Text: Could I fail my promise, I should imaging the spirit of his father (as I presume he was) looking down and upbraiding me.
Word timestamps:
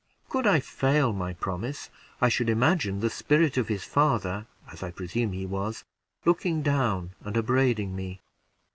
Could 0.29 0.47
I 0.47 0.59
fail 0.59 1.13
my 1.13 1.33
promise, 1.35 1.91
I 2.21 2.27
should 2.27 2.49
imaging 2.49 3.01
the 3.01 3.09
spirit 3.11 3.55
of 3.55 3.67
his 3.67 3.83
father 3.83 4.47
(as 4.71 4.81
I 4.81 4.89
presume 4.89 5.33
he 5.33 5.45
was) 5.45 5.83
looking 6.25 6.63
down 6.63 7.11
and 7.23 7.37
upbraiding 7.37 7.95
me. 7.95 8.19